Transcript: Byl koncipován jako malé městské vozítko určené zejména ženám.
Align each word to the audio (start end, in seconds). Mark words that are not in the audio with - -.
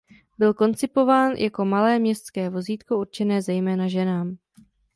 Byl 0.37 0.53
koncipován 0.53 1.31
jako 1.31 1.65
malé 1.65 1.99
městské 1.99 2.49
vozítko 2.49 2.97
určené 2.97 3.41
zejména 3.41 3.87
ženám. 3.87 4.37